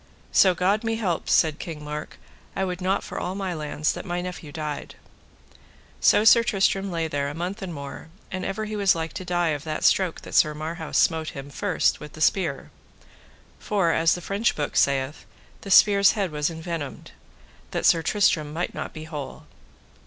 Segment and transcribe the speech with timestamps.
[0.31, 2.17] So God me help, said King Mark,
[2.55, 4.95] I would not for all my lands that my nephew died.
[5.99, 9.23] So Sir Tristram lay there a month and more, and ever he was like to
[9.23, 12.71] die of that stroke that Sir Marhaus smote him first with the spear.
[13.59, 15.23] For, as the French book saith,
[15.61, 17.11] the spear's head was envenomed,
[17.69, 19.43] that Sir Tristram might not be whole.